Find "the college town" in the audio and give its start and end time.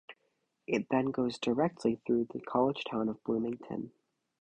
2.33-3.07